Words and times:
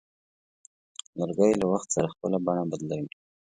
لرګی 1.17 1.51
له 1.61 1.65
وخت 1.73 1.89
سره 1.95 2.11
خپل 2.13 2.31
بڼه 2.45 2.63
بدلوي. 2.71 3.09